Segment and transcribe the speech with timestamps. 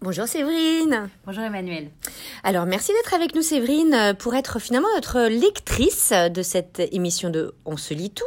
[0.00, 1.10] Bonjour Séverine.
[1.26, 1.90] Bonjour Emmanuel.
[2.44, 7.30] Alors merci d'être avec nous Séverine euh, pour être finalement notre lectrice de cette émission
[7.30, 8.24] de On se lit tout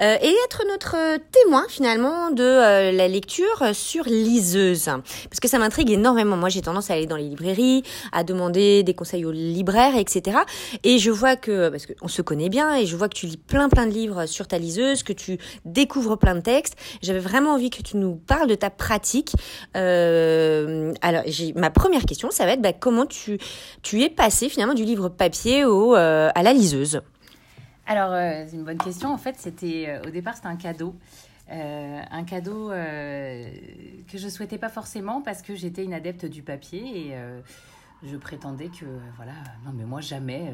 [0.00, 0.96] euh, et être notre
[1.30, 4.84] témoin finalement de euh, la lecture sur liseuse.
[4.84, 6.36] Parce que ça m'intrigue énormément.
[6.36, 10.38] Moi j'ai tendance à aller dans les librairies, à demander des conseils aux libraires, etc.
[10.82, 13.36] Et je vois que, parce qu'on se connaît bien, et je vois que tu lis
[13.36, 16.76] plein plein de livres sur ta liseuse, que tu découvres plein de textes.
[17.02, 19.32] J'avais vraiment envie que tu nous parles de ta pratique.
[19.76, 21.22] Euh, alors,
[21.56, 23.38] ma première question, ça va être bah, comment tu,
[23.82, 27.02] tu es passé finalement du livre papier au, euh, à la liseuse
[27.86, 29.12] Alors, euh, c'est une bonne question.
[29.12, 30.94] En fait, c'était euh, au départ, c'était un cadeau.
[31.50, 37.14] un cadeau que je souhaitais pas forcément parce que j'étais une adepte du papier et
[38.02, 39.34] je prétendais que voilà
[39.66, 40.50] non mais moi jamais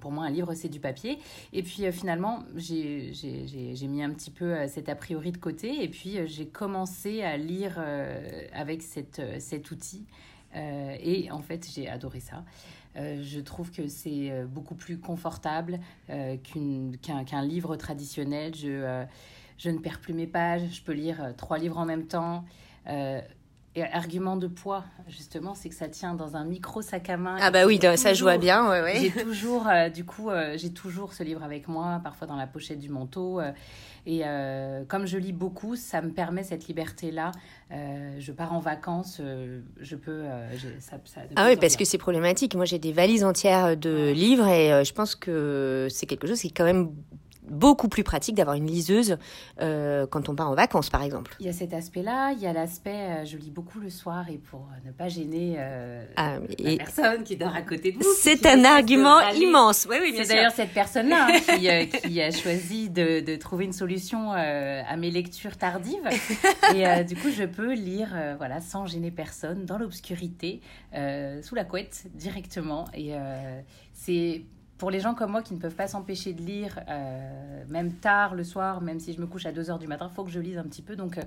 [0.00, 1.18] pour moi un livre c'est du papier
[1.52, 6.18] et puis finalement j'ai mis un petit peu cet a priori de côté et puis
[6.26, 7.82] j'ai commencé à lire
[8.52, 10.04] avec cette, cet outil
[10.54, 12.44] et en fait j'ai adoré ça.
[12.96, 18.54] Je trouve que c'est beaucoup plus confortable qu'un livre traditionnel.
[18.54, 19.04] Je
[19.58, 22.44] je ne perds plus mes pages je peux lire trois livres en même temps
[23.74, 27.38] et argument de poids, justement, c'est que ça tient dans un micro sac à main.
[27.40, 29.00] Ah bah oui, ça joue bien, ouais, ouais.
[29.00, 32.46] J'ai toujours, euh, du coup, euh, j'ai toujours ce livre avec moi, parfois dans la
[32.46, 33.40] pochette du manteau.
[33.40, 33.52] Euh,
[34.04, 34.22] et
[34.88, 37.30] comme je lis beaucoup, ça me permet cette liberté-là.
[37.70, 39.20] je pars en vacances,
[39.80, 40.24] je peux.
[40.80, 42.56] Ça, ça ah oui, parce que c'est problématique.
[42.56, 46.48] Moi, j'ai des valises entières de livres et je pense que c'est quelque chose qui
[46.48, 46.90] est quand même
[47.52, 49.18] beaucoup plus pratique d'avoir une liseuse
[49.60, 51.36] euh, quand on part en vacances, par exemple.
[51.38, 54.28] Il y a cet aspect-là, il y a l'aspect, euh, je lis beaucoup le soir
[54.30, 55.58] et pour euh, ne pas gêner
[56.16, 58.04] ah, la personne qui dort à côté de vous.
[58.16, 59.86] C'est un argument immense.
[59.88, 64.96] Oui, oui, c'est d'ailleurs cette personne-là hein, qui, a choisi de, trouver une solution à
[64.96, 66.08] mes lectures tardives.
[66.74, 70.60] et du coup, je peux lire voilà, sans gêner personne, dans l'obscurité,
[71.42, 72.86] sous la couette, directement.
[72.94, 73.12] Et
[73.92, 74.42] c'est
[74.82, 78.34] pour les gens comme moi qui ne peuvent pas s'empêcher de lire, euh, même tard
[78.34, 80.30] le soir, même si je me couche à 2 heures du matin, il faut que
[80.32, 80.96] je lise un petit peu.
[80.96, 81.22] Donc, euh,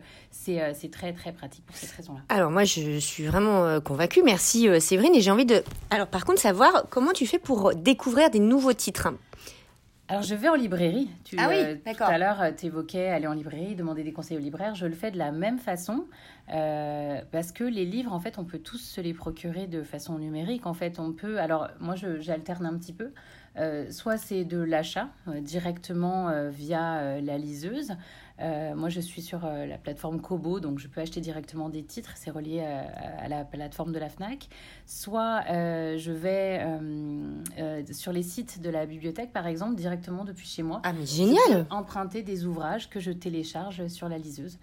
[0.49, 2.19] euh, c'est très, très pratique pour cette raison-là.
[2.27, 4.23] Alors, moi, je suis vraiment convaincue.
[4.23, 5.15] Merci, Séverine.
[5.15, 5.63] Et j'ai envie de.
[5.89, 9.07] Alors, par contre, savoir comment tu fais pour découvrir des nouveaux titres?
[10.09, 11.09] Alors, je vais en librairie.
[11.23, 12.07] Tu, ah oui, d'accord.
[12.07, 14.75] Tout à l'heure, tu évoquais aller en librairie, demander des conseils aux libraires.
[14.75, 16.07] Je le fais de la même façon
[16.47, 20.65] parce que les livres, en fait, on peut tous se les procurer de façon numérique.
[20.65, 21.39] En fait, on peut.
[21.39, 23.13] Alors, moi, j'alterne un petit peu.
[23.57, 27.93] Euh, soit c'est de l'achat euh, directement euh, via la liseuse.
[28.39, 32.11] moi, je suis sur la plateforme Kobo, donc je peux acheter directement des titres.
[32.15, 34.49] C'est relié à, la plateforme de la FNAC.
[34.85, 36.59] Soit je vais
[37.93, 40.81] sur les sites de la bibliothèque, par exemple, directement depuis chez moi.
[40.83, 44.57] Ah, mais génial Emprunter des ouvrages que je télécharge sur la liseuse.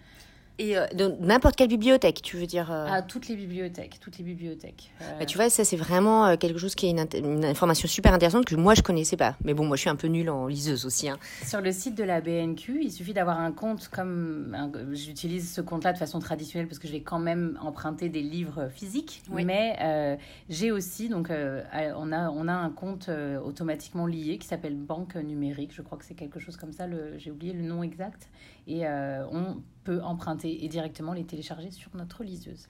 [0.59, 0.87] Et euh,
[1.21, 2.87] n'importe quelle bibliothèque, tu veux dire euh...
[2.89, 4.91] Ah, toutes les bibliothèques, toutes les bibliothèques.
[5.01, 8.13] Euh, bah, tu vois, ça c'est vraiment euh, quelque chose qui est une, information super
[8.13, 9.35] intéressante que moi je connaissais pas.
[9.45, 11.09] Mais bon, moi je suis un peu nulle en liseuse aussi.
[11.09, 11.17] Hein.
[11.45, 14.55] Sur le site de la BNQ, il suffit d'avoir un compte comme
[14.93, 18.69] j'utilise ce compte-là de façon traditionnelle parce que je vais quand même emprunter des livres
[18.69, 19.23] physiques.
[19.31, 20.19] Mais
[20.51, 23.11] j'ai aussi donc on a on a un compte
[23.45, 25.73] automatiquement lié qui s'appelle Banque numérique.
[25.75, 26.85] Je crois que c'est quelque chose comme ça.
[27.17, 28.29] J'ai oublié le nom exact.
[28.67, 32.69] Et on peut emprunter et directement les télécharger sur notre liseuse.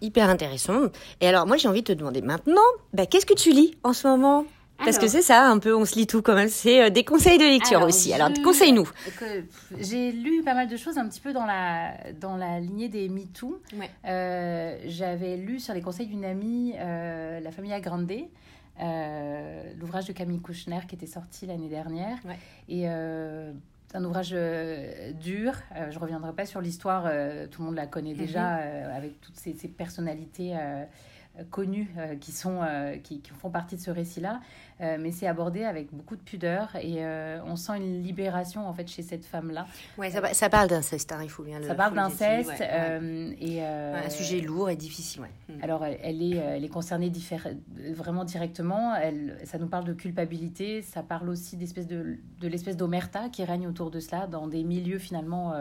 [0.00, 0.88] Hyper intéressant.
[1.20, 3.92] Et alors, moi, j'ai envie de te demander maintenant, bah, qu'est-ce que tu lis en
[3.92, 4.44] ce moment?
[4.78, 6.48] Parce que c'est ça, un peu, on se lit tout quand même.
[6.48, 8.12] C'est euh, des conseils de lecture aussi.
[8.12, 8.88] Alors, conseille-nous.
[9.78, 13.08] J'ai lu pas mal de choses un petit peu dans la, dans la lignée des
[13.08, 13.62] MeToo.
[14.04, 18.10] Euh, J'avais lu sur les conseils d'une amie, euh, La famille Grande,
[18.80, 22.18] euh, l'ouvrage de Camille Kouchner qui était sorti l'année dernière.
[22.68, 22.86] Et
[23.94, 25.52] c'est un ouvrage euh, dur.
[25.76, 28.90] Euh, je ne reviendrai pas sur l'histoire, euh, tout le monde la connaît déjà, mhm.
[28.92, 30.54] avec toutes ces, ces personnalités
[31.50, 32.60] connues qui, sont,
[33.02, 34.40] qui, qui, font partie de ce récit-là.
[34.80, 38.72] Euh, mais c'est abordé avec beaucoup de pudeur et euh, on sent une libération en
[38.72, 39.66] fait chez cette femme-là.
[39.96, 41.66] Ouais, ça, ça parle d'inceste, hein, il faut bien le.
[41.66, 45.22] Ça parle d'inceste euh, et un sujet lourd et difficile.
[45.48, 45.62] Hmm.
[45.62, 47.12] Alors elle est, elle est concernée
[47.94, 48.96] vraiment directement.
[48.96, 53.44] Elle, ça nous parle de culpabilité, ça parle aussi d'espèce de, de l'espèce d'omerta qui
[53.44, 55.54] règne autour de cela dans des milieux finalement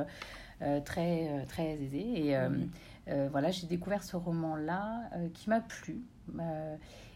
[0.85, 2.67] très très aisés et hmm.
[3.07, 6.03] Voilà, j'ai découvert ce roman-là qui m'a plu.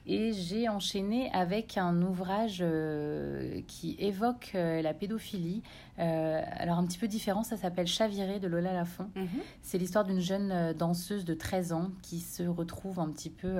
[0.09, 5.61] Et j'ai enchaîné avec un ouvrage euh, qui évoque euh, la pédophilie.
[5.99, 9.09] Euh, alors un petit peu différent, ça s'appelle Chaviré de Lola Lafont.
[9.17, 9.27] Mhm.
[9.61, 13.59] C'est l'histoire d'une jeune danseuse de 13 ans qui se retrouve un petit peu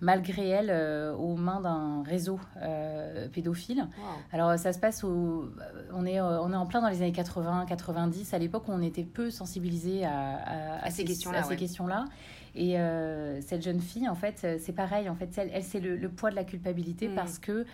[0.00, 2.38] malgré elle, aux mains d'un réseau
[3.32, 3.88] pédophile.
[4.32, 5.50] Alors ça se passe au...
[5.92, 9.04] On est, on est en plein dans les années 80-90, à l'époque où on était
[9.04, 11.42] peu sensibilisé à, à, ces questions-là.
[11.56, 11.88] questions
[12.54, 12.76] Et
[13.40, 15.08] cette jeune fille, en fait, c'est pareil.
[15.08, 17.14] En fait, elle, elle c'est le, poids de la culpabilité mm.
[17.14, 17.64] parce que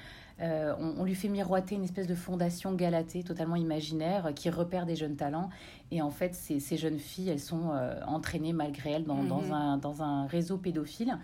[0.41, 5.17] on, lui fait miroiter une espèce de fondation galatée, totalement imaginaire, qui repère des jeunes
[5.17, 5.51] talents.
[5.91, 7.73] Et en fait, ces, ces jeunes filles, elles sont
[8.07, 9.53] entraînées malgré elles dans, dans, mm-hmm.
[9.53, 11.19] un, dans un réseau pédophile.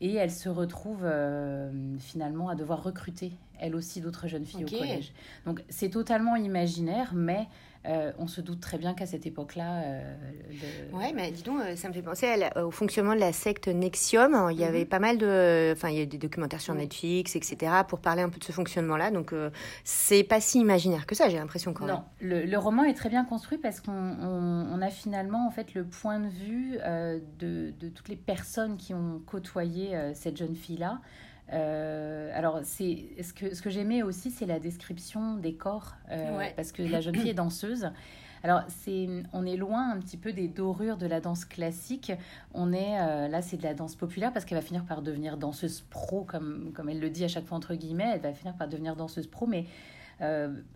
[0.00, 4.78] Et elle se retrouve euh, finalement à devoir recruter, elle aussi, d'autres jeunes filles au
[4.78, 5.12] collège.
[5.46, 7.46] Donc c'est totalement imaginaire, mais
[7.86, 9.82] euh, on se doute très bien qu'à cette époque-là.
[9.84, 10.14] Euh,
[10.92, 12.26] Ouais, mais dis donc, euh, ça me fait penser
[12.56, 14.48] au fonctionnement de la secte Nexium.
[14.50, 14.86] Il y avait mhm.
[14.86, 15.72] pas mal de.
[15.72, 18.52] Enfin, il y a des documentaires sur Netflix, etc., pour parler un peu de ce
[18.52, 19.10] fonctionnement-là.
[19.10, 19.50] Donc, euh,
[19.84, 22.02] c'est pas si imaginaire que ça, j'ai l'impression quand non.
[22.20, 22.50] même.
[22.50, 26.20] Le, roman est très bien construit parce qu'on on, a finalement, en fait, le point
[26.20, 26.78] de vue
[27.38, 31.00] de, de, toutes les personnes qui ont côtoyé cette jeune fille-là.
[31.52, 36.46] Euh, alors, c'est ce que, ce que j'aimais aussi, c'est la description des corps, euh,
[36.56, 37.90] parce que la jeune fille est danseuse.
[38.42, 42.12] Alors, c'est, on est loin un petit peu des dorures de la danse classique.
[42.54, 45.36] On est euh, là, c'est de la danse populaire parce qu'elle va finir par devenir
[45.36, 48.12] danseuse pro, comme, comme elle le dit à chaque fois entre guillemets.
[48.14, 49.66] Elle va finir par devenir danseuse pro, mais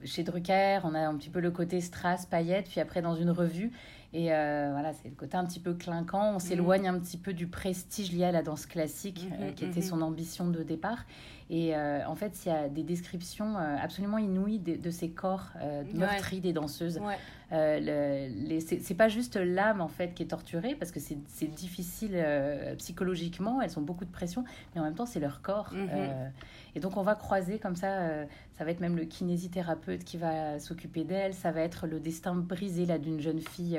[0.04, 3.30] chez Drucker, on a un petit peu le côté strass, paillettes, puis après dans une
[3.30, 3.72] revue,
[4.14, 6.36] et euh, voilà, c'est le côté un petit peu clinquant.
[6.36, 9.64] On s'éloigne un petit peu du prestige lié à la danse classique, mhm, euh, qui
[9.64, 9.86] était mhm.
[9.86, 11.04] son ambition de départ.
[11.50, 15.50] Et euh, en fait, il y a des descriptions absolument inouïes de, ces corps
[15.92, 16.98] meurtris des danseuses.
[16.98, 17.18] Ouais.
[18.60, 22.16] c'est pas juste l'âme en fait qui est torturée parce que c'est difficile
[22.78, 23.60] psychologiquement.
[23.60, 24.44] Elles ont beaucoup de pression,
[24.74, 25.70] mais en même temps, c'est leur corps.
[25.74, 26.32] Mhm.
[26.76, 28.24] et donc, on va croiser comme ça.
[28.56, 31.34] ça va être même le kinésithérapeute qui va s'occuper d'elle.
[31.34, 33.78] Ça va être le destin brisé là d'une jeune fille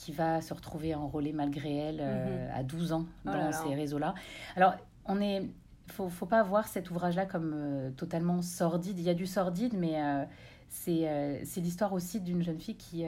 [0.00, 2.54] qui va se retrouver enrôlée malgré elle euh, mhm.
[2.54, 4.14] à 12 ans oh dans ces réseaux-là.
[4.56, 4.74] Alors,
[5.04, 5.46] on est
[5.88, 8.98] faut, faut pas voir cet ouvrage-là comme euh, totalement sordide.
[8.98, 10.24] Il y a du sordide, mais euh,
[10.70, 13.04] c'est l'histoire aussi d'une jeune fille qui,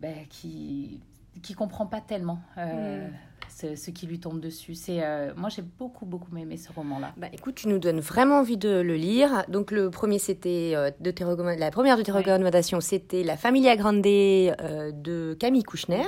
[0.00, 1.00] ben, qui
[1.42, 2.38] qui comprend pas tellement.
[2.56, 3.10] Mhm
[3.52, 4.74] ce, qui lui tombe dessus.
[4.74, 7.12] C'est euh, moi j'ai beaucoup beaucoup aimé ce roman-là.
[7.16, 9.44] Bah écoute, tu nous donnes vraiment envie de le lire.
[9.48, 13.76] Donc le premier c'était euh, de tes la première de tes recommandations c'était La Familia
[13.76, 16.04] Grande euh, de Camille Kouchner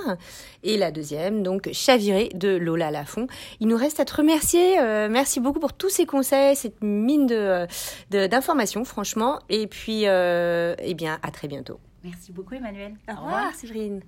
[0.62, 3.26] et la deuxième donc Chaviré de Lola Lafont.
[3.60, 4.76] Il nous reste à te remercier.
[5.08, 7.66] merci beaucoup pour tous ces conseils, cette mine de
[8.10, 9.38] d'informations franchement.
[9.48, 11.78] Et puis eh bien à très bientôt.
[12.02, 12.94] Merci beaucoup Emmanuel.
[13.08, 14.02] Au, revoir, revoir Séverine.